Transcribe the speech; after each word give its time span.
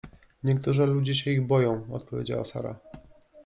—Niektórzy 0.43 0.85
ludzie 0.85 1.15
się 1.15 1.31
ich 1.31 1.47
boją— 1.47 1.87
odpowiedziała 1.93 2.43
Sara. 2.43 2.79